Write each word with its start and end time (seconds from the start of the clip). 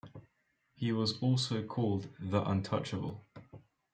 He 0.73 0.91
was 0.91 1.19
also 1.19 1.61
called 1.63 2.09
"The 2.19 2.41
Untouchable". 2.43 3.23